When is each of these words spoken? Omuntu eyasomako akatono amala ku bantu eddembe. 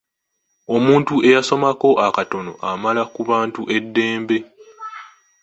Omuntu 0.75 1.13
eyasomako 1.27 1.89
akatono 2.07 2.51
amala 2.71 3.03
ku 3.13 3.21
bantu 3.29 3.61
eddembe. 3.77 4.37